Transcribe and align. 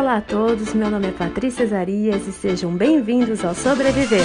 Olá 0.00 0.16
a 0.16 0.22
todos, 0.22 0.72
meu 0.72 0.90
nome 0.90 1.08
é 1.08 1.12
Patrícia 1.12 1.66
Zarias 1.66 2.26
e 2.26 2.32
sejam 2.32 2.74
bem-vindos 2.74 3.44
ao 3.44 3.54
Sobreviver. 3.54 4.24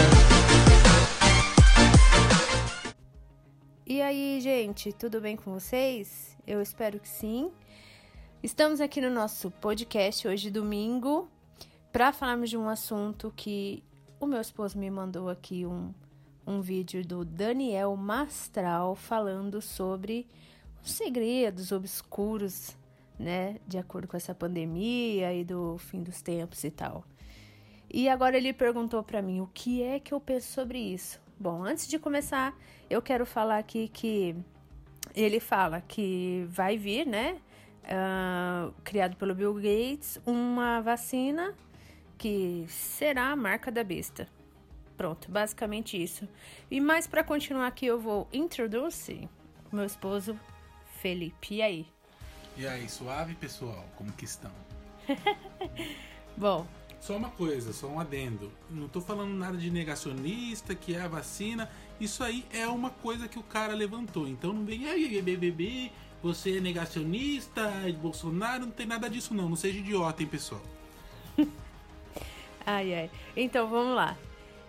E 3.86 4.02
aí, 4.02 4.40
gente, 4.40 4.94
tudo 4.94 5.20
bem 5.20 5.36
com 5.36 5.52
vocês? 5.52 6.38
Eu 6.48 6.62
espero 6.62 6.98
que 6.98 7.10
sim. 7.10 7.52
Estamos 8.42 8.80
aqui 8.80 9.02
no 9.02 9.10
nosso 9.10 9.52
podcast 9.52 10.26
hoje, 10.26 10.50
domingo, 10.50 11.28
para 11.92 12.14
falarmos 12.14 12.50
de 12.50 12.56
um 12.56 12.70
assunto 12.70 13.34
que 13.36 13.84
o 14.18 14.26
meu 14.26 14.40
esposo 14.40 14.78
me 14.78 14.90
mandou 14.90 15.30
aqui 15.30 15.66
um, 15.66 15.94
um 16.48 16.62
vídeo 16.62 17.06
do 17.06 17.26
Daniel 17.26 17.98
Mastral 17.98 18.96
falando 18.96 19.62
sobre 19.62 20.26
os 20.82 20.94
segredos 20.94 21.74
obscuros 21.74 22.78
né, 23.18 23.58
de 23.68 23.78
acordo 23.78 24.08
com 24.08 24.18
essa 24.18 24.34
pandemia 24.36 25.34
e 25.34 25.44
do 25.44 25.78
fim 25.78 26.04
dos 26.04 26.22
tempos 26.22 26.64
e 26.64 26.72
tal. 26.72 27.06
E 27.90 28.10
agora 28.10 28.38
ele 28.38 28.52
perguntou 28.52 29.04
para 29.04 29.22
mim 29.22 29.42
o 29.42 29.48
que 29.54 29.82
é 29.82 30.00
que 30.00 30.14
eu 30.14 30.20
penso 30.20 30.52
sobre 30.52 30.80
isso. 30.80 31.20
Bom, 31.40 31.64
antes 31.64 31.88
de 31.88 32.00
começar, 32.00 32.58
eu 32.90 33.02
quero 33.02 33.26
falar 33.26 33.58
aqui 33.58 33.88
que 33.88 34.36
ele 35.16 35.40
fala 35.40 35.82
que 35.82 36.46
vai 36.50 36.78
vir, 36.78 37.06
né, 37.06 37.38
uh, 37.84 38.74
criado 38.84 39.16
pelo 39.16 39.36
Bill 39.36 39.54
Gates, 39.56 40.20
uma 40.26 40.82
vacina 40.82 41.54
que 42.18 42.66
será 42.68 43.32
a 43.32 43.36
marca 43.36 43.72
da 43.72 43.84
besta. 43.84 44.28
Pronto, 44.98 45.30
basicamente 45.30 46.02
isso. 46.02 46.28
E 46.72 46.80
mais 46.80 47.06
para 47.06 47.24
continuar 47.24 47.68
aqui, 47.68 47.86
eu 47.86 48.00
vou 48.00 48.28
introduzir 48.32 49.28
meu 49.72 49.86
esposo 49.86 50.40
Felipe. 51.02 51.56
E 51.56 51.62
aí? 51.62 51.95
E 52.58 52.66
aí, 52.66 52.88
suave 52.88 53.36
pessoal, 53.36 53.86
como 53.98 54.12
que 54.14 54.24
estão? 54.24 54.52
Bom. 56.38 56.66
Só 57.02 57.18
uma 57.18 57.30
coisa, 57.30 57.74
só 57.74 57.88
um 57.88 58.00
adendo. 58.00 58.52
Não 58.70 58.88
tô 58.88 59.02
falando 59.02 59.34
nada 59.34 59.58
de 59.58 59.70
negacionista, 59.70 60.74
que 60.74 60.96
é 60.96 61.02
a 61.02 61.08
vacina. 61.08 61.70
Isso 62.00 62.24
aí 62.24 62.46
é 62.54 62.66
uma 62.68 62.90
coisa 62.90 63.28
que 63.28 63.38
o 63.38 63.44
cara 63.44 63.76
levantou. 63.76 64.28
Então 64.28 64.54
não 64.54 64.66
vem, 64.66 64.88
aí, 64.88 65.22
BBB, 65.22 65.92
você 66.24 66.58
é 66.58 66.62
negacionista, 66.62 67.70
Bolsonaro, 68.02 68.66
não 68.66 68.72
tem 68.72 68.86
nada 68.86 69.10
disso 69.10 69.34
não. 69.34 69.50
Não 69.50 69.56
seja 69.56 69.78
idiota, 69.78 70.24
hein, 70.24 70.30
pessoal. 70.30 70.62
ai, 72.66 72.94
ai. 72.96 73.12
Então, 73.36 73.68
vamos 73.68 73.96
lá. 73.96 74.18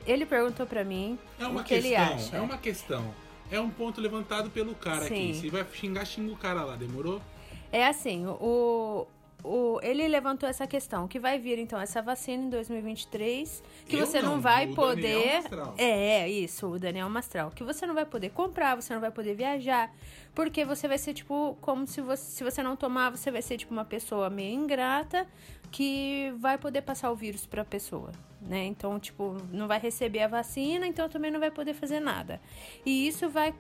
Ele 0.05 0.27
perguntou 0.27 0.67
para 0.67 0.85
mim 0.85 1.19
é 1.39 1.47
uma 1.47 1.61
o 1.61 1.65
que 1.65 1.81
questão, 1.81 1.91
ele 1.91 1.97
acha. 1.97 2.37
É 2.37 2.41
uma 2.41 2.59
questão. 2.59 3.15
É 3.49 3.61
um 3.61 3.71
ponto 3.71 4.01
levantado 4.01 4.51
pelo 4.51 4.75
cara 4.75 5.07
Sim. 5.07 5.31
aqui. 5.31 5.35
Se 5.35 5.51
vai 5.51 5.65
xingar, 5.73 6.05
xinga 6.05 6.33
o 6.33 6.37
cara 6.37 6.65
lá. 6.65 6.75
Demorou? 6.75 7.23
É 7.73 7.87
assim, 7.87 8.27
o, 8.27 9.07
o, 9.47 9.79
ele 9.83 10.07
levantou 10.09 10.49
essa 10.49 10.67
questão, 10.67 11.07
que 11.07 11.21
vai 11.21 11.39
vir 11.39 11.59
então 11.59 11.81
essa 11.81 12.03
vacina 12.03 12.45
em 12.45 12.51
2023, 12.51 13.63
que 13.87 13.97
Eu 13.97 14.07
você 14.07 14.21
não, 14.21 14.33
não 14.33 14.41
vai 14.41 14.67
o 14.67 14.75
poder. 14.75 15.43
Daniel 15.43 15.75
é, 15.79 16.23
é, 16.23 16.29
isso, 16.29 16.67
o 16.67 16.79
Daniel 16.79 17.09
Mastral. 17.09 17.51
Que 17.51 17.63
você 17.63 17.87
não 17.87 17.95
vai 17.95 18.05
poder 18.05 18.31
comprar, 18.31 18.75
você 18.75 18.93
não 18.93 19.01
vai 19.01 19.11
poder 19.11 19.35
viajar, 19.35 19.95
porque 20.35 20.65
você 20.65 20.89
vai 20.89 20.99
ser 20.99 21.15
tipo, 21.15 21.57
como 21.61 21.87
se 21.87 22.01
você, 22.01 22.25
se 22.25 22.45
você 22.45 22.63
não 22.63 22.75
tomar, 22.75 23.11
você 23.11 23.31
vai 23.31 23.43
ser 23.43 23.57
tipo 23.57 23.73
uma 23.73 23.85
pessoa 23.85 24.29
meio 24.29 24.55
ingrata 24.55 25.27
que 25.71 26.33
vai 26.39 26.59
poder 26.59 26.83
passar 26.83 27.11
o 27.11 27.17
vírus 27.17 27.47
para 27.47 27.63
a 27.63 27.65
pessoa, 27.65 28.11
né? 28.41 28.65
Então, 28.65 28.99
tipo, 28.99 29.37
não 29.53 29.69
vai 29.69 29.79
receber 29.79 30.23
a 30.23 30.29
vacina, 30.29 30.87
então 30.87 31.09
também 31.09 31.31
não 31.31 31.41
vai 31.41 31.51
poder 31.51 31.75
fazer 31.75 32.01
nada. 32.01 32.41
E 32.85 33.07
isso 33.07 33.29
vai, 33.29 33.55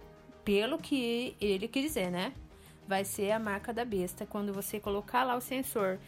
pelo 0.45 0.79
que 0.79 1.37
ele 1.41 1.69
quis 1.69 1.83
dizer, 1.83 2.11
né? 2.11 2.33
Vai 2.87 3.05
ser 3.05 3.31
a 3.31 3.39
marca 3.39 3.73
da 3.73 3.85
besta. 3.85 4.27
Quando 4.27 4.53
você 4.53 4.79
colocar 4.81 5.25
lá 5.25 5.37
o 5.37 5.41
sensor 5.41 5.99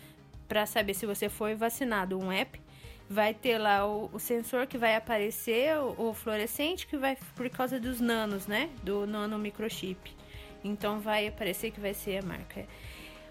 para 0.48 0.64
saber 0.66 0.94
se 0.94 1.06
você 1.06 1.28
foi 1.28 1.54
vacinado, 1.54 2.18
um 2.18 2.32
app, 2.32 2.60
vai 3.08 3.32
ter 3.32 3.58
lá 3.58 3.86
o, 3.86 4.10
o 4.12 4.18
sensor 4.18 4.66
que 4.66 4.76
vai 4.76 4.94
aparecer, 4.96 5.76
o, 5.78 6.08
o, 6.08 6.14
fluorescente, 6.14 6.86
que 6.86 6.96
vai 6.96 7.16
por 7.34 7.48
causa 7.50 7.80
dos 7.80 8.00
nanos, 8.00 8.46
né? 8.46 8.70
Do 8.82 9.06
nano 9.06 9.38
microchip. 9.38 10.16
Então 10.62 11.00
vai 11.00 11.28
aparecer 11.28 11.70
que 11.70 11.80
vai 11.80 11.94
ser 11.94 12.22
a 12.22 12.26
marca. 12.26 12.66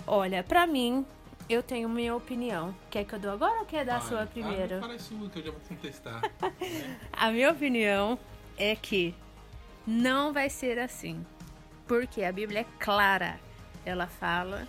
Olha, 0.06 0.44
pra 0.44 0.66
mim, 0.66 1.06
eu 1.50 1.62
tenho 1.62 1.88
minha 1.90 2.16
opinião. 2.16 2.76
Quer 2.90 3.06
que 3.06 3.14
eu 3.14 3.20
dou 3.20 3.32
agora 3.32 3.60
ou 3.60 3.66
quer 3.66 3.86
dar 3.86 3.98
a 3.98 4.02
sua 4.02 4.26
primeiro? 4.26 4.78
Ah, 4.78 4.82
fala 4.82 5.00
sua 5.00 5.30
que 5.30 5.40
eu 5.40 5.44
já 5.46 5.52
vou 5.52 5.62
contestar. 5.68 6.22
a 7.12 7.32
minha 7.32 7.52
opinião 7.52 8.18
é 8.58 8.76
que 8.76 9.14
não 9.86 10.34
vai 10.34 10.50
ser 10.50 10.80
assim. 10.80 11.26
Porque 11.88 12.24
a 12.24 12.32
Bíblia 12.32 12.62
é 12.62 12.66
clara. 12.80 13.40
Ela 13.86 14.08
fala 14.08 14.68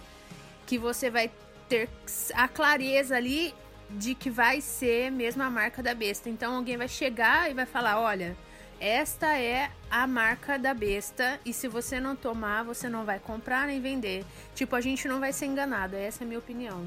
que 0.66 0.78
você 0.78 1.10
vai 1.10 1.30
ter 1.68 1.88
a 2.34 2.48
clareza 2.48 3.16
ali 3.16 3.54
de 3.90 4.14
que 4.14 4.30
vai 4.30 4.60
ser 4.60 5.10
mesmo 5.10 5.42
a 5.42 5.50
marca 5.50 5.82
da 5.82 5.94
besta. 5.94 6.28
Então 6.28 6.56
alguém 6.56 6.76
vai 6.76 6.88
chegar 6.88 7.50
e 7.50 7.54
vai 7.54 7.66
falar: 7.66 8.00
olha, 8.00 8.36
esta 8.80 9.36
é 9.36 9.70
a 9.90 10.06
marca 10.06 10.58
da 10.58 10.72
besta 10.72 11.40
e 11.44 11.52
se 11.52 11.66
você 11.66 11.98
não 11.98 12.14
tomar, 12.14 12.62
você 12.62 12.88
não 12.88 13.04
vai 13.04 13.18
comprar 13.18 13.66
nem 13.66 13.80
vender. 13.80 14.24
Tipo, 14.54 14.76
a 14.76 14.80
gente 14.80 15.08
não 15.08 15.18
vai 15.18 15.32
ser 15.32 15.46
enganado, 15.46 15.96
essa 15.96 16.22
é 16.22 16.24
a 16.24 16.28
minha 16.28 16.38
opinião. 16.38 16.84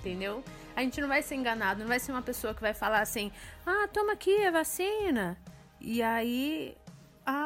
Entendeu? 0.00 0.44
A 0.76 0.82
gente 0.82 1.00
não 1.00 1.08
vai 1.08 1.22
ser 1.22 1.34
enganado, 1.34 1.80
não 1.80 1.88
vai 1.88 1.98
ser 1.98 2.12
uma 2.12 2.22
pessoa 2.22 2.54
que 2.54 2.60
vai 2.60 2.74
falar 2.74 3.00
assim: 3.00 3.32
"Ah, 3.66 3.88
toma 3.92 4.12
aqui 4.12 4.44
a 4.44 4.50
vacina". 4.50 5.36
E 5.80 6.02
aí 6.02 6.76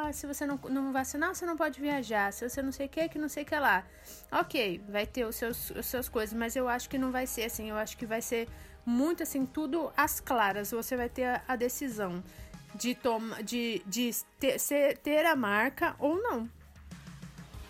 ah, 0.09 0.13
se 0.13 0.27
você 0.27 0.47
não, 0.47 0.59
não 0.69 0.93
vacinar, 0.93 1.35
você 1.35 1.45
não 1.45 1.57
pode 1.57 1.81
viajar. 1.81 2.33
Se 2.33 2.49
você 2.49 2.63
não 2.63 2.73
sei 2.73 2.87
o 2.87 2.89
que, 2.89 3.09
que 3.09 3.19
não 3.19 3.29
sei 3.29 3.43
o 3.43 3.47
que 3.47 3.59
lá. 3.59 3.85
Ok, 4.31 4.83
vai 4.89 5.07
ter 5.07 5.25
os 5.25 5.37
seus, 5.37 5.71
os 5.71 5.87
seus 5.87 6.09
coisas, 6.09 6.37
mas 6.37 6.57
eu 6.57 6.69
acho 6.69 6.89
que 6.89 6.99
não 6.99 7.11
vai 7.11 7.27
ser 7.27 7.45
assim. 7.45 7.71
Eu 7.71 7.77
acho 7.77 7.97
que 7.97 8.07
vai 8.07 8.23
ser 8.23 8.49
muito 8.85 9.23
assim, 9.23 9.45
tudo 9.45 9.93
às 9.97 10.21
claras. 10.21 10.71
Você 10.71 10.97
vai 10.97 11.09
ter 11.09 11.25
a, 11.25 11.43
a 11.47 11.57
decisão 11.57 12.23
de, 12.75 12.95
toma, 12.95 13.43
de, 13.43 13.83
de 13.87 14.11
ter, 14.39 14.59
ser, 14.59 14.99
ter 14.99 15.25
a 15.27 15.37
marca 15.37 15.95
ou 15.99 16.21
não. 16.21 16.49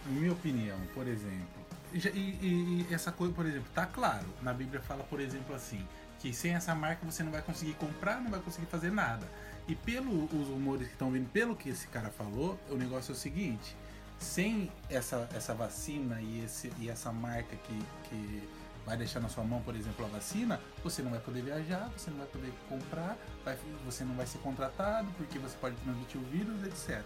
Minha 0.07 0.33
opinião, 0.33 0.79
por 0.95 1.07
exemplo. 1.07 1.59
E, 1.93 1.99
e, 1.99 2.87
e 2.91 2.95
essa 2.95 3.11
coisa, 3.11 3.33
por 3.33 3.47
exemplo, 3.47 3.69
tá 3.75 3.87
claro. 3.87 4.27
Na 4.43 4.53
Bíblia 4.53 4.81
fala, 4.81 5.03
por 5.05 5.21
exemplo, 5.21 5.55
assim: 5.55 5.87
que 6.19 6.33
sem 6.33 6.55
essa 6.55 6.75
marca 6.75 7.05
você 7.05 7.23
não 7.23 7.33
vai 7.33 7.43
conseguir 7.43 7.75
comprar, 7.75 8.21
não 8.21 8.31
vai 8.31 8.41
conseguir 8.41 8.67
fazer 8.67 8.91
nada. 8.91 9.27
E 9.69 9.75
pelos 9.75 10.49
rumores 10.49 10.87
que 10.87 10.95
estão 10.95 11.11
vindo, 11.11 11.29
pelo 11.31 11.55
que 11.55 11.69
esse 11.69 11.87
cara 11.89 12.09
falou, 12.09 12.59
o 12.71 12.75
negócio 12.75 13.13
é 13.13 13.15
o 13.15 13.17
seguinte: 13.17 13.77
sem 14.19 14.73
essa, 14.89 15.29
essa 15.35 15.55
vacina 15.55 16.21
e, 16.23 16.43
esse, 16.43 16.73
e 16.79 16.89
essa 16.89 17.13
marca 17.13 17.55
que, 17.55 17.83
que 18.09 18.49
vai 18.87 18.97
deixar 18.97 19.21
na 19.21 19.29
sua 19.29 19.45
mão, 19.45 19.61
por 19.61 19.77
exemplo, 19.77 20.07
a 20.07 20.09
vacina, 20.09 20.59
você 20.83 21.03
não 21.03 21.11
vai 21.11 21.21
poder 21.21 21.43
viajar, 21.43 21.91
você 21.95 22.11
não 22.11 22.17
vai 22.17 22.27
poder 22.27 22.51
comprar, 22.71 23.19
vai, 23.45 23.59
você 23.85 24.03
não 24.03 24.15
vai 24.15 24.27
ser 24.27 24.39
contratado 24.39 25.09
porque 25.19 25.39
você 25.39 25.55
pode 25.59 25.77
transmitir 25.77 26.19
o 26.19 26.25
vírus, 26.25 26.65
etc. 26.65 27.03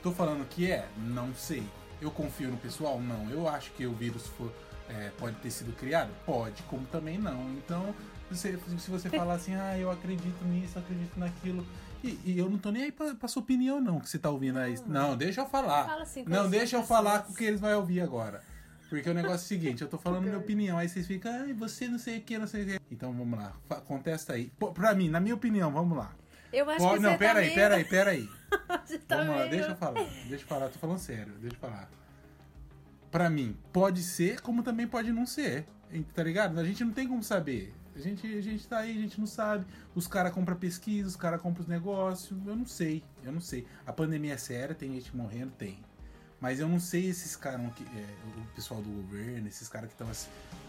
Tô 0.00 0.12
falando 0.12 0.48
que 0.48 0.70
é? 0.70 0.88
Não 0.96 1.34
sei. 1.34 1.64
Eu 2.00 2.12
confio 2.12 2.50
no 2.50 2.56
pessoal? 2.56 3.00
Não. 3.00 3.28
Eu 3.28 3.48
acho 3.48 3.72
que 3.72 3.84
o 3.84 3.92
vírus 3.92 4.30
é, 4.88 5.10
pode 5.18 5.34
ter 5.36 5.50
sido 5.50 5.76
criado? 5.76 6.10
Pode, 6.24 6.62
como 6.64 6.86
também 6.86 7.18
não. 7.18 7.50
Então, 7.54 7.92
se, 8.30 8.56
se 8.78 8.90
você 8.90 9.10
falar 9.10 9.34
assim, 9.34 9.56
ah, 9.56 9.76
eu 9.76 9.90
acredito 9.90 10.44
nisso, 10.44 10.78
acredito 10.78 11.18
naquilo, 11.18 11.66
e, 12.02 12.18
e, 12.24 12.38
eu 12.38 12.48
não 12.48 12.58
tô 12.58 12.70
nem 12.70 12.84
aí 12.84 12.92
pra, 12.92 13.14
pra 13.14 13.28
sua 13.28 13.42
opinião, 13.42 13.80
não, 13.80 14.00
que 14.00 14.08
você 14.08 14.18
tá 14.18 14.30
ouvindo 14.30 14.58
aí. 14.58 14.74
Não, 14.86 15.10
não 15.10 15.16
deixa 15.16 15.40
eu 15.40 15.46
falar. 15.46 15.86
Fala 15.86 16.02
assim, 16.02 16.24
não, 16.26 16.48
deixa 16.48 16.76
eu 16.76 16.82
falar 16.82 17.22
com 17.22 17.32
o 17.32 17.34
que 17.34 17.44
eles 17.44 17.60
vão 17.60 17.76
ouvir 17.78 18.00
agora. 18.00 18.42
Porque 18.88 19.08
o 19.10 19.14
negócio 19.14 19.34
é 19.34 19.36
o 19.36 19.60
seguinte, 19.60 19.82
eu 19.82 19.88
tô 19.88 19.98
falando 19.98 20.22
minha 20.22 20.38
opinião, 20.38 20.78
aí 20.78 20.88
vocês 20.88 21.06
ficam, 21.06 21.32
ai, 21.32 21.52
você 21.52 21.88
não 21.88 21.98
sei 21.98 22.18
o 22.18 22.20
que, 22.22 22.38
não 22.38 22.46
sei 22.46 22.62
o 22.62 22.66
que. 22.66 22.80
Então 22.90 23.12
vamos 23.12 23.38
lá, 23.38 23.52
contesta 23.86 24.34
aí. 24.34 24.52
Pô, 24.58 24.72
pra 24.72 24.94
mim, 24.94 25.08
na 25.08 25.20
minha 25.20 25.34
opinião, 25.34 25.70
vamos 25.70 25.96
lá. 25.98 26.12
Eu 26.52 26.70
acho 26.70 26.78
que 26.78 27.00
Não, 27.00 27.12
você 27.12 27.18
pera 27.18 27.34
tá 27.34 27.38
aí, 27.40 27.44
meio... 27.46 27.54
pera 27.54 27.74
aí, 27.74 27.84
pera 27.84 28.10
aí. 28.12 28.28
tá 29.06 29.16
vamos 29.16 29.26
meio... 29.26 29.38
lá, 29.38 29.46
deixa 29.46 29.68
eu 29.68 29.76
falar, 29.76 30.04
deixa 30.28 30.44
eu 30.44 30.48
falar, 30.48 30.68
tô 30.68 30.78
falando 30.78 30.98
sério, 30.98 31.32
deixa 31.40 31.56
eu 31.56 31.60
falar. 31.60 31.90
Pra 33.10 33.28
mim, 33.28 33.56
pode 33.72 34.02
ser, 34.02 34.40
como 34.40 34.62
também 34.62 34.86
pode 34.86 35.12
não 35.12 35.26
ser. 35.26 35.66
Tá 36.14 36.22
ligado? 36.22 36.58
A 36.58 36.64
gente 36.64 36.84
não 36.84 36.92
tem 36.92 37.06
como 37.06 37.22
saber. 37.22 37.74
A 37.96 37.98
gente, 38.00 38.26
a 38.26 38.40
gente 38.42 38.68
tá 38.68 38.78
aí, 38.80 38.90
a 38.96 39.00
gente 39.00 39.18
não 39.18 39.26
sabe. 39.26 39.64
Os 39.94 40.06
caras 40.06 40.30
compram 40.32 40.54
pesquisa, 40.54 41.08
os 41.08 41.16
caras 41.16 41.40
compram 41.40 41.62
os 41.62 41.68
negócios. 41.68 42.38
Eu 42.46 42.54
não 42.54 42.66
sei, 42.66 43.02
eu 43.24 43.32
não 43.32 43.40
sei. 43.40 43.66
A 43.86 43.92
pandemia 43.92 44.34
é 44.34 44.36
séria, 44.36 44.74
tem 44.74 44.92
gente 44.92 45.16
morrendo? 45.16 45.50
Tem. 45.52 45.78
Mas 46.38 46.60
eu 46.60 46.68
não 46.68 46.78
sei 46.78 47.08
esses 47.08 47.34
caras, 47.34 47.60
é, 47.62 48.38
o 48.38 48.54
pessoal 48.54 48.82
do 48.82 48.90
governo, 48.90 49.48
esses 49.48 49.68
caras 49.68 49.88
que 49.88 49.94
estão 49.94 50.06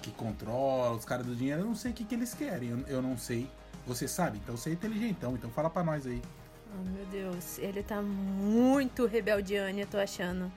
que 0.02 0.12
controlam, 0.12 0.96
os 0.96 1.04
caras 1.04 1.26
do 1.26 1.36
dinheiro, 1.36 1.62
eu 1.62 1.66
não 1.66 1.76
sei 1.76 1.92
o 1.92 1.94
que, 1.94 2.06
que 2.06 2.16
eles 2.16 2.34
querem. 2.34 2.70
Eu, 2.70 2.80
eu 2.88 3.02
não 3.02 3.18
sei. 3.18 3.50
Você 3.86 4.08
sabe? 4.08 4.38
Então 4.38 4.56
você 4.56 4.70
é 4.70 4.74
inteligentão, 4.74 5.34
então 5.36 5.50
fala 5.50 5.70
pra 5.70 5.84
nós 5.84 6.08
aí. 6.08 6.22
Oh, 6.74 6.90
meu 6.90 7.06
Deus, 7.08 7.58
ele 7.60 7.84
tá 7.84 8.02
muito 8.02 9.06
rebeldiano, 9.06 9.78
eu 9.80 9.88
tô 9.88 9.98
achando. 9.98 10.52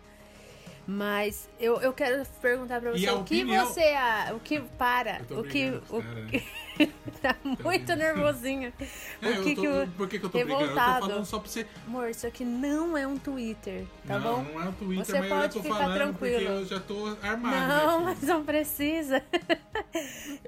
Mas 0.86 1.48
eu, 1.58 1.80
eu 1.80 1.92
quero 1.92 2.26
perguntar 2.40 2.80
pra 2.80 2.90
você 2.90 3.08
o 3.10 3.22
que 3.24 3.42
opinião- 3.42 3.66
você. 3.66 3.92
O 4.34 4.40
que. 4.40 4.60
Para. 4.60 5.20
O 5.30 5.44
que. 5.44 5.80
O, 5.88 6.00
né? 6.00 6.42
tá 7.20 7.36
muito 7.62 7.94
nervosinho. 7.96 8.72
É, 9.20 9.26
o 9.28 9.30
eu 9.32 9.42
que 9.42 9.54
tô- 9.54 9.60
que 9.62 9.68
o. 9.68 9.86
Por 9.88 10.08
que, 10.08 10.18
que 10.18 10.24
eu 10.26 10.30
tô 10.30 10.38
brigando? 10.38 10.62
Eu 10.62 10.68
tô 10.68 10.74
revoltado. 10.74 11.06
falando 11.08 11.24
só 11.24 11.38
pra 11.38 11.48
você. 11.50 11.66
Amor, 11.86 12.08
isso 12.08 12.26
aqui 12.26 12.44
não 12.44 12.96
é 12.96 13.06
um 13.06 13.18
Twitter, 13.18 13.84
tá 14.06 14.18
não, 14.18 14.42
bom? 14.44 14.52
não 14.52 14.62
é 14.62 14.68
o 14.68 14.72
Twitter, 14.72 15.04
Você 15.04 15.20
mas 15.20 15.30
eu 15.30 15.36
pode 15.36 15.52
tô 15.54 15.62
ficar 15.62 15.74
falando 15.76 15.94
tranquilo. 15.96 16.44
eu 16.50 16.64
já 16.66 16.80
tô 16.80 17.06
armado. 17.22 17.68
Não, 17.68 18.00
mas 18.04 18.22
não 18.22 18.44
precisa. 18.44 19.22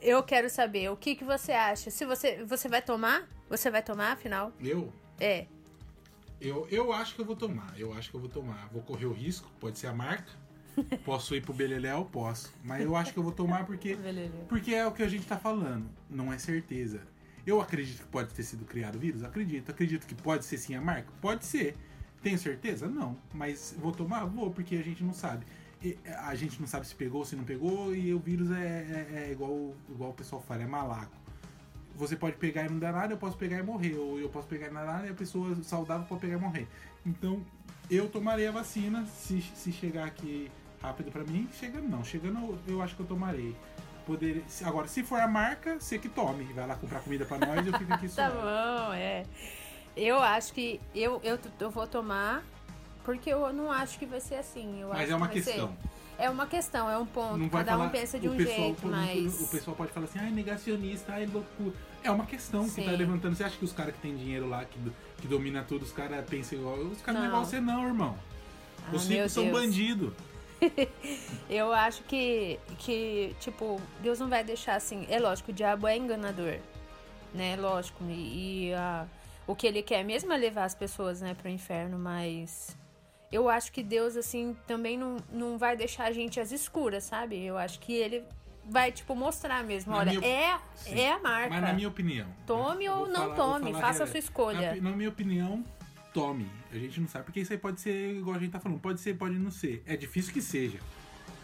Eu 0.01 0.23
quero 0.23 0.49
saber 0.51 0.91
o 0.91 0.97
que, 0.97 1.15
que 1.15 1.25
você 1.25 1.53
acha. 1.53 1.91
Se 1.91 2.05
você, 2.05 2.43
você 2.45 2.69
vai 2.69 2.83
tomar? 2.83 3.29
Você 3.49 3.71
vai 3.71 3.83
tomar, 3.83 4.13
afinal? 4.13 4.53
Eu? 4.61 4.93
É. 5.21 5.47
Eu, 6.41 6.67
eu 6.71 6.93
acho 6.93 7.15
que 7.15 7.21
eu 7.21 7.25
vou 7.25 7.37
tomar. 7.37 7.73
Eu 7.79 7.93
acho 7.93 8.11
que 8.11 8.17
eu 8.17 8.21
vou 8.21 8.29
tomar. 8.29 8.69
Vou 8.73 8.83
correr 8.83 9.07
o 9.07 9.13
risco, 9.13 9.49
pode 9.61 9.79
ser 9.79 9.87
a 9.87 9.93
marca. 9.93 10.33
Posso 11.05 11.35
ir 11.35 11.43
pro 11.43 11.53
Beleléu? 11.53 12.05
Posso. 12.05 12.53
Mas 12.65 12.83
eu 12.83 12.97
acho 12.97 13.13
que 13.13 13.19
eu 13.19 13.23
vou 13.23 13.33
tomar 13.33 13.65
porque, 13.67 13.95
porque 14.49 14.75
é 14.75 14.87
o 14.87 14.93
que 14.93 15.03
a 15.03 15.09
gente 15.09 15.27
tá 15.27 15.37
falando. 15.37 15.87
Não 16.09 16.33
é 16.33 16.39
certeza. 16.39 17.03
Eu 17.47 17.61
acredito 17.61 18.01
que 18.03 18.07
pode 18.09 18.33
ter 18.33 18.43
sido 18.45 18.65
criado 18.65 18.97
o 18.97 18.99
vírus? 18.99 19.23
Acredito. 19.25 19.71
Acredito 19.71 20.07
que 20.07 20.15
pode 20.15 20.45
ser 20.45 20.59
sim 20.59 20.75
a 20.75 20.81
marca? 20.81 21.13
Pode 21.21 21.45
ser. 21.45 21.77
Tenho 22.23 22.39
certeza? 22.39 22.87
Não. 22.89 23.17
Mas 23.35 23.75
vou 23.79 23.91
tomar? 23.93 24.25
Vou, 24.27 24.51
porque 24.51 24.77
a 24.77 24.83
gente 24.83 25.03
não 25.03 25.13
sabe. 25.13 25.45
E 25.83 25.99
A 26.19 26.35
gente 26.37 26.61
não 26.61 26.69
sabe 26.69 26.87
se 26.87 26.95
pegou, 26.95 27.25
se 27.25 27.35
não 27.35 27.43
pegou, 27.43 27.95
e 27.95 28.15
o 28.15 28.19
vírus 28.21 28.51
é, 28.53 28.55
é- 28.55 29.25
é 29.29 29.33
igual, 29.33 29.75
igual 29.91 30.11
o 30.11 30.15
pessoal 30.15 30.41
fala, 30.41 30.63
é 30.63 30.67
malaco. 30.67 31.11
Você 31.97 32.15
pode 32.17 32.37
pegar 32.37 32.65
e 32.67 32.69
não 32.71 32.79
dar 32.79 32.93
nada, 32.93 33.13
eu 33.13 33.19
posso 33.19 33.37
pegar 33.37 33.59
e 33.59 33.63
morrer. 33.63 33.97
Ou 33.97 34.19
eu 34.21 34.29
posso 34.29 34.47
pegar 34.47 34.69
e 34.69 34.71
não 34.71 34.77
dar 34.81 34.87
nada 34.87 35.07
e 35.09 35.11
a 35.11 35.15
pessoa 35.15 35.55
saudável 35.65 36.07
pode 36.07 36.21
pegar 36.21 36.37
e 36.37 36.41
morrer. 36.41 36.69
Então, 37.05 37.45
eu 37.91 38.09
tomarei 38.09 38.47
a 38.47 38.53
vacina 38.53 39.05
se, 39.07 39.43
se 39.43 39.73
chegar 39.73 40.07
aqui 40.07 40.49
rápido 40.83 41.11
pra 41.11 41.23
mim. 41.25 41.49
Chegando 41.59 41.89
não, 41.89 42.05
chegando 42.05 42.59
eu, 42.67 42.83
acho 42.83 42.95
que 42.97 43.01
eu 43.01 43.07
tomarei. 43.07 43.55
Poder, 44.05 44.45
agora, 44.65 44.89
se 44.89 45.05
for 45.05 45.21
a 45.21 45.29
marca, 45.29 45.79
você 45.79 45.97
que 45.99 46.09
tome. 46.09 46.45
Vai 46.53 46.67
lá 46.67 46.75
comprar 46.75 47.01
comida 47.01 47.25
pra 47.25 47.39
nós 47.39 47.65
e 47.65 47.69
eu 47.71 47.79
fico 47.79 47.93
aqui 47.95 48.09
só. 48.11 48.23
Tá 48.23 48.31
bom, 48.31 48.93
é. 48.93 49.25
Eu 49.97 50.19
acho 50.21 50.53
que 50.53 50.81
eu, 50.95 51.21
eu, 51.23 51.39
eu 51.61 51.71
vou 51.71 51.87
tomar, 51.87 52.43
porque 53.05 53.31
eu 53.31 53.53
não 53.53 53.71
acho 53.71 53.99
que 53.99 54.07
vai 54.07 54.21
ser 54.21 54.35
assim. 54.37 54.81
Eu 54.81 54.89
Mas 54.89 55.09
é 55.09 55.15
uma 55.15 55.29
que 55.29 55.35
vai 55.35 55.43
ser- 55.43 55.51
questão. 55.53 55.77
É 56.19 56.29
uma 56.31 56.47
questão, 56.47 56.91
é 56.91 56.97
um 56.99 57.07
ponto. 57.07 57.37
Não 57.39 57.49
vai 57.49 57.65
Cada 57.65 57.73
falar, 57.79 57.87
um 57.87 57.91
pensa 57.91 58.19
de 58.19 58.29
um 58.29 58.37
pessoal, 58.37 58.57
jeito, 58.59 58.87
mas. 58.87 59.41
O 59.41 59.49
pessoal 59.49 59.77
pode 59.77 59.93
falar 59.93 60.07
assim, 60.07 60.19
ai, 60.21 60.31
negacionista, 60.31 61.13
ai, 61.15 61.27
loucura. 61.27 61.73
É 62.05 62.11
uma 62.11 62.27
questão 62.27 62.65
que 62.65 62.71
Sim. 62.71 62.85
tá 62.85 62.91
levantando. 62.93 63.35
Você 63.37 63.45
acha 63.45 63.57
que 63.57 63.65
os 63.65 63.73
caras 63.73 63.95
que 63.95 64.01
tem 64.01 64.15
dinheiro 64.17 64.49
lá, 64.49 64.65
que, 64.65 64.79
que 65.19 65.27
domina 65.27 65.65
tudo, 65.67 65.83
os 65.85 65.93
caras 65.93 66.25
pensam 66.29 66.59
igual. 66.59 66.77
Os 66.79 67.01
caras 67.01 67.21
não 67.21 67.25
é 67.27 67.29
igual 67.29 67.45
você, 67.45 67.61
não, 67.61 67.87
irmão. 67.87 68.17
Ah, 68.87 68.95
Os 68.95 69.07
meu 69.07 69.19
ricos 69.19 69.33
são 69.33 69.51
bandidos. 69.51 70.13
Eu 71.49 71.73
acho 71.73 72.03
que, 72.05 72.59
que, 72.79 73.35
tipo, 73.41 73.81
Deus 74.01 74.19
não 74.19 74.29
vai 74.29 74.43
deixar 74.45 74.75
assim. 74.77 75.07
É 75.11 75.19
lógico, 75.19 75.51
o 75.51 75.55
diabo 75.55 75.87
é 75.87 75.97
enganador, 75.97 76.59
né? 77.35 77.57
Lógico. 77.57 78.03
E, 78.09 78.71
e, 78.71 78.73
o 79.47 79.55
que 79.55 79.67
ele 79.67 79.83
quer 79.83 80.05
mesmo 80.05 80.33
é 80.33 80.37
levar 80.37 80.65
as 80.65 80.75
pessoas, 80.75 81.21
né, 81.21 81.35
pro 81.35 81.49
inferno, 81.49 81.99
mas. 81.99 82.77
Eu 83.31 83.49
acho 83.49 83.73
que 83.73 83.83
Deus, 83.83 84.15
assim, 84.17 84.55
também 84.67 84.99
não, 84.99 85.17
não 85.33 85.57
vai 85.57 85.75
deixar 85.75 86.05
a 86.05 86.13
gente 86.13 86.39
às 86.39 86.53
escuras, 86.53 87.05
sabe? 87.05 87.43
Eu 87.43 87.57
acho 87.57 87.81
que 87.81 87.93
ele 87.95 88.23
vai, 88.65 88.93
tipo, 88.93 89.15
mostrar 89.15 89.65
mesmo. 89.65 89.91
Na 89.93 89.99
Olha, 89.99 90.13
minha- 90.21 90.27
é, 90.31 90.59
Sim. 90.75 91.01
é 91.01 91.13
a 91.13 91.19
marca. 91.19 91.49
Mas 91.49 91.63
na 91.63 91.73
minha 91.73 91.89
opinião. 91.89 92.27
Tome 92.47 92.85
eu 92.85 92.93
ou 92.93 93.09
não 93.09 93.35
falar- 93.35 93.35
tome, 93.37 93.73
faça 93.73 94.05
a 94.05 94.07
sua 94.07 94.19
escolha. 94.19 94.75
Na, 94.77 94.91
na 94.91 94.97
minha 94.97 95.09
opinião, 95.09 95.65
tome. 96.13 96.47
A 96.71 96.77
gente 96.77 97.01
não 97.01 97.09
sabe, 97.09 97.25
porque 97.25 97.41
isso 97.41 97.53
aí 97.53 97.59
pode 97.59 97.81
ser, 97.81 98.17
igual 98.17 98.37
a 98.37 98.39
gente 98.39 98.51
tá 98.53 98.61
falando, 98.61 98.81
pode 98.81 99.01
ser, 99.01 99.15
pode 99.15 99.39
não 99.39 99.51
ser. 99.51 99.83
É 99.87 99.97
difícil 99.97 100.33
que 100.33 100.43
seja. 100.43 100.79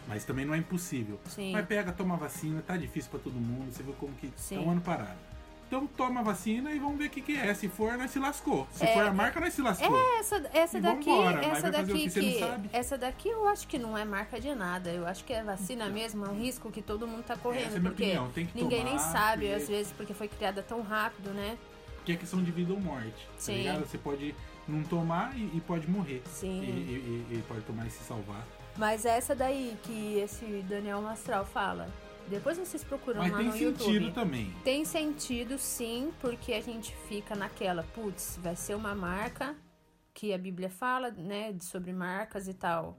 Mas 0.07 0.23
também 0.25 0.45
não 0.45 0.53
é 0.53 0.57
impossível. 0.57 1.19
Sim. 1.27 1.51
Mas 1.51 1.65
pega, 1.67 1.91
toma 1.91 2.15
a 2.15 2.17
vacina, 2.17 2.61
tá 2.61 2.75
difícil 2.77 3.11
pra 3.11 3.19
todo 3.19 3.33
mundo, 3.35 3.71
você 3.71 3.83
viu 3.83 3.93
como 3.93 4.13
que 4.15 4.31
Sim. 4.35 4.55
tá 4.55 4.61
um 4.61 4.71
ano 4.71 4.81
parado. 4.81 5.29
Então 5.67 5.85
toma 5.85 6.21
a 6.21 6.23
vacina 6.23 6.71
e 6.71 6.79
vamos 6.79 6.97
ver 6.97 7.05
o 7.05 7.09
que, 7.11 7.21
que 7.21 7.35
é. 7.37 7.53
Se 7.53 7.67
for, 7.69 7.95
nós 7.95 8.09
se 8.09 8.17
lascou. 8.17 8.67
Se 8.71 8.83
É, 8.83 8.91
for 8.95 9.05
a 9.05 9.13
marca, 9.13 9.39
nós 9.39 9.53
se 9.53 9.61
lascou. 9.61 9.95
Essa, 10.19 10.49
essa 10.51 10.77
E 10.79 10.81
daqui, 10.81 11.05
vambora, 11.11 11.45
essa 11.45 11.69
daqui 11.69 12.09
que 12.09 12.39
sabe? 12.39 12.69
essa 12.73 12.97
daqui 12.97 13.29
eu 13.29 13.47
acho 13.47 13.67
que 13.67 13.77
não 13.77 13.95
é 13.95 14.03
marca 14.03 14.39
de 14.41 14.55
nada. 14.55 14.89
Eu 14.89 15.05
acho 15.05 15.23
que 15.23 15.31
é 15.31 15.43
vacina 15.43 15.87
mesmo, 15.87 16.25
é 16.25 16.29
um 16.29 16.39
risco 16.39 16.71
que 16.71 16.81
todo 16.81 17.05
mundo 17.07 17.21
tá 17.23 17.37
correndo, 17.37 17.67
Essa 17.67 17.75
é 17.75 17.77
a 17.77 17.79
minha 17.81 17.91
porque 17.91 18.03
opinião, 18.03 18.31
tem 18.31 18.47
que 18.47 18.59
ninguém 18.59 18.83
nem 18.83 18.97
tomar, 18.97 19.11
sabe 19.11 19.45
porque- 19.45 19.61
às 19.61 19.69
vezes 19.69 19.93
porque 19.95 20.13
foi 20.15 20.27
criada 20.27 20.63
tão 20.63 20.81
rápido, 20.81 21.29
né? 21.35 21.55
Porque 21.97 22.13
é 22.13 22.15
questão 22.15 22.41
de 22.41 22.49
vida 22.49 22.73
ou 22.73 22.79
morte. 22.79 23.11
Tá 23.27 23.33
Sim. 23.37 23.57
ligado? 23.57 23.85
Você 23.85 23.99
pode 23.99 24.33
não 24.69 24.83
tomar 24.83 25.37
e, 25.37 25.57
e 25.57 25.61
pode 25.61 25.89
morrer. 25.89 26.21
Sim. 26.25 26.61
E, 26.61 26.69
e- 27.31 27.37
e- 27.37 27.41
pode 27.47 27.61
tomar 27.61 27.85
e 27.87 27.89
se 27.89 28.03
salvar. 28.03 28.45
Mas 28.77 29.05
é 29.05 29.17
essa 29.17 29.35
daí 29.35 29.77
que 29.83 30.17
esse 30.19 30.45
Daniel 30.67 31.01
Mastral 31.01 31.45
fala. 31.45 31.89
Depois 32.29 32.57
vocês 32.57 32.83
procuram 32.83 33.19
Mas 33.21 33.31
lá 33.31 33.37
tem 33.39 33.47
no 33.47 33.53
sentido 33.53 33.91
YouTube. 33.93 34.11
também. 34.13 34.53
Tem 34.63 34.85
sentido 34.85 35.57
sim, 35.57 36.11
porque 36.21 36.53
a 36.53 36.61
gente 36.61 36.95
fica 37.07 37.35
naquela, 37.35 37.81
putz, 37.83 38.39
vai 38.41 38.55
ser 38.55 38.75
uma 38.75 38.93
marca 38.93 39.55
que 40.13 40.31
a 40.33 40.37
Bíblia 40.37 40.69
fala, 40.69 41.09
né, 41.11 41.51
de- 41.51 41.65
sobre 41.65 41.91
marcas 41.91 42.47
e 42.47 42.53
tal. 42.53 42.97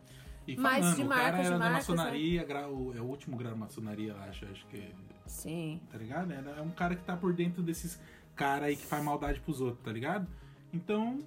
E 0.48 0.56
Mas 0.56 0.80
falando, 0.80 0.96
de 0.96 1.02
o 1.02 1.06
marcas, 1.06 1.24
cara 1.30 1.36
de 1.42 1.46
era 1.46 1.58
da 1.58 1.64
marcas, 1.70 1.88
né? 1.88 1.94
maçonaria, 1.96 2.68
o- 2.68 2.92
é 2.96 3.00
o 3.00 3.04
último 3.04 3.36
grau 3.36 3.52
da 3.52 3.58
maçonaria, 3.58 4.14
acho, 4.28 4.44
acho 4.46 4.66
que 4.66 4.78
é, 4.78 4.90
Sim. 5.26 5.80
tá 5.92 5.96
ligado? 5.98 6.32
É, 6.32 6.42
é 6.58 6.62
um 6.62 6.70
cara 6.70 6.96
que 6.96 7.04
tá 7.04 7.16
por 7.16 7.32
dentro 7.32 7.62
desses 7.62 8.00
caras 8.34 8.64
aí 8.68 8.76
que 8.76 8.84
faz 8.86 9.04
maldade 9.04 9.38
pros 9.40 9.60
outros, 9.60 9.84
tá 9.84 9.92
ligado? 9.92 10.26
Então, 10.72 11.18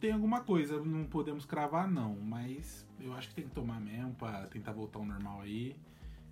tem 0.00 0.12
alguma 0.12 0.40
coisa, 0.42 0.80
não 0.82 1.04
podemos 1.04 1.44
cravar 1.44 1.90
não, 1.90 2.14
mas 2.16 2.86
eu 3.00 3.12
acho 3.14 3.28
que 3.28 3.34
tem 3.34 3.44
que 3.44 3.50
tomar 3.54 3.80
mesmo 3.80 4.14
pra 4.14 4.46
tentar 4.46 4.72
voltar 4.72 4.98
ao 4.98 5.04
normal 5.04 5.40
aí. 5.42 5.76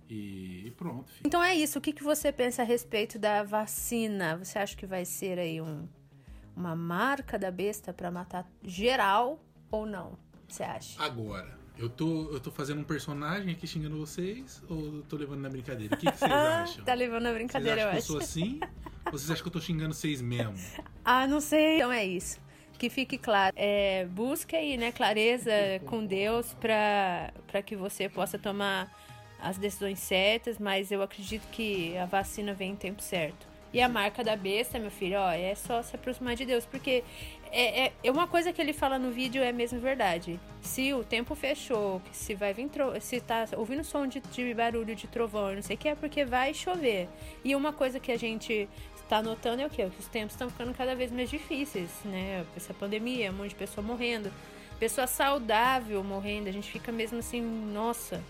E, 0.09 0.67
e 0.67 0.71
pronto, 0.77 1.09
filho. 1.11 1.21
Então 1.25 1.41
é 1.43 1.55
isso. 1.55 1.79
O 1.79 1.81
que, 1.81 1.91
que 1.91 2.03
você 2.03 2.31
pensa 2.31 2.61
a 2.61 2.65
respeito 2.65 3.17
da 3.17 3.41
vacina? 3.43 4.37
Você 4.37 4.59
acha 4.59 4.75
que 4.77 4.85
vai 4.85 5.03
ser 5.03 5.39
aí 5.39 5.59
um, 5.59 5.87
uma 6.55 6.75
marca 6.75 7.39
da 7.39 7.49
besta 7.49 7.91
pra 7.91 8.11
matar 8.11 8.47
geral 8.63 9.43
ou 9.71 9.85
não? 9.87 10.15
Você 10.47 10.61
acha? 10.61 11.01
Agora, 11.03 11.57
eu 11.75 11.89
tô, 11.89 12.31
eu 12.31 12.39
tô 12.39 12.51
fazendo 12.51 12.81
um 12.81 12.83
personagem 12.83 13.51
aqui 13.51 13.65
xingando 13.65 13.97
vocês 13.97 14.61
ou 14.69 14.97
eu 14.97 15.01
tô 15.09 15.17
levando 15.17 15.39
na 15.41 15.49
brincadeira? 15.49 15.95
O 15.95 15.97
que, 15.97 16.11
que 16.11 16.17
vocês 16.19 16.31
acham? 16.31 16.85
tá 16.85 16.93
levando 16.93 17.25
a 17.25 17.29
Vocês 17.29 17.37
brincadeira, 17.37 17.81
acham 17.81 17.87
eu 17.87 17.91
que 17.91 17.95
eu 17.95 17.97
acho. 17.97 18.07
sou 18.07 18.17
assim? 18.19 18.59
Ou 19.07 19.11
vocês 19.11 19.31
acham 19.31 19.41
que 19.43 19.47
eu 19.47 19.53
tô 19.53 19.59
xingando 19.59 19.95
vocês 19.95 20.21
mesmo? 20.21 20.53
Ah, 21.03 21.25
não 21.25 21.41
sei. 21.41 21.77
Então 21.77 21.91
é 21.91 22.05
isso. 22.05 22.39
Que 22.77 22.89
fique 22.89 23.17
claro. 23.17 23.55
É, 23.57 24.05
busque 24.09 24.55
aí, 24.55 24.77
né, 24.77 24.91
clareza 24.91 25.51
com 25.85 26.05
Deus 26.05 26.53
pra 26.59 27.31
que 27.65 27.75
você 27.75 28.09
possa 28.09 28.37
tomar 28.37 28.91
as 29.39 29.57
decisões 29.57 29.99
certas, 29.99 30.57
mas 30.57 30.91
eu 30.91 31.01
acredito 31.01 31.47
que 31.51 31.97
a 31.97 32.05
vacina 32.05 32.53
vem 32.53 32.71
em 32.71 32.75
tempo 32.75 33.01
certo. 33.01 33.55
E 33.73 33.81
a 33.81 33.89
marca 33.89 34.23
da 34.23 34.37
besta, 34.37 34.79
meu 34.79 34.89
filho, 34.89 35.19
ó, 35.19 35.31
é 35.31 35.53
só 35.53 35.81
se 35.81 35.95
aproximar 35.95 36.35
de 36.35 36.45
Deus, 36.45 36.65
porque 36.65 37.03
é, 37.51 37.87
é, 37.87 37.93
é 38.03 38.11
uma 38.11 38.25
coisa 38.25 38.53
que 38.53 38.61
ele 38.61 38.71
fala 38.71 38.97
no 38.97 39.11
vídeo 39.11 39.43
é 39.43 39.51
mesmo 39.51 39.79
verdade. 39.81 40.39
Se 40.61 40.93
o 40.93 41.03
tempo 41.03 41.35
fechou, 41.35 42.01
se 42.11 42.33
vai 42.35 42.53
vir 42.53 42.69
se 43.01 43.19
tá 43.19 43.45
ouvindo 43.57 43.83
som 43.83 44.07
de, 44.07 44.21
de 44.21 44.53
barulho 44.53 44.95
de 44.95 45.07
trovão, 45.07 45.53
não 45.53 45.61
sei 45.61 45.75
o 45.75 45.79
que, 45.79 45.89
é 45.89 45.95
porque 45.95 46.23
vai 46.23 46.53
chover. 46.53 47.09
E 47.43 47.53
uma 47.53 47.73
coisa 47.73 47.99
que 47.99 48.11
a 48.13 48.17
gente 48.17 48.69
está 49.05 49.21
notando 49.21 49.61
é 49.61 49.65
o 49.65 49.69
quê? 49.69 49.87
Que 49.89 49.99
os 49.99 50.07
tempos 50.07 50.33
estão 50.33 50.49
ficando 50.49 50.73
cada 50.73 50.95
vez 50.95 51.11
mais 51.11 51.29
difíceis, 51.29 51.89
né? 52.03 52.45
Essa 52.55 52.73
pandemia, 52.73 53.31
um 53.31 53.35
monte 53.35 53.49
de 53.49 53.55
pessoa 53.55 53.85
morrendo, 53.85 54.31
pessoa 54.79 55.07
saudável 55.07 56.03
morrendo, 56.03 56.49
a 56.49 56.51
gente 56.51 56.69
fica 56.69 56.91
mesmo 56.91 57.19
assim, 57.19 57.41
nossa, 57.41 58.21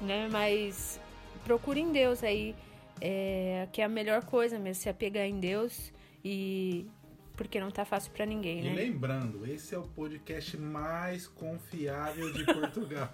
né? 0.00 0.28
Mas 0.30 1.00
procure 1.44 1.80
em 1.80 1.90
Deus 1.90 2.22
aí, 2.22 2.54
é, 3.00 3.66
que 3.72 3.80
é 3.80 3.84
a 3.84 3.88
melhor 3.88 4.24
coisa 4.24 4.58
mesmo, 4.58 4.82
se 4.82 4.88
apegar 4.88 5.26
em 5.26 5.40
Deus 5.40 5.92
e 6.24 6.86
porque 7.34 7.58
não 7.58 7.70
tá 7.70 7.84
fácil 7.84 8.12
pra 8.12 8.26
ninguém, 8.26 8.60
E 8.60 8.62
né? 8.64 8.74
lembrando, 8.74 9.44
esse 9.50 9.74
é 9.74 9.78
o 9.78 9.82
podcast 9.82 10.56
mais 10.58 11.26
confiável 11.26 12.30
de 12.32 12.44
Portugal. 12.52 13.08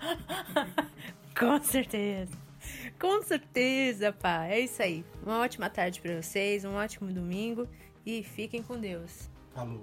Com 1.38 1.62
certeza. 1.62 2.36
Com 2.98 3.22
certeza, 3.22 4.12
pá. 4.12 4.46
É 4.46 4.60
isso 4.60 4.82
aí. 4.82 5.04
Uma 5.22 5.40
ótima 5.40 5.68
tarde 5.70 6.00
pra 6.00 6.20
vocês, 6.20 6.64
um 6.64 6.74
ótimo 6.74 7.12
domingo 7.12 7.68
e 8.04 8.22
fiquem 8.22 8.62
com 8.62 8.78
Deus. 8.78 9.30
Falou. 9.54 9.80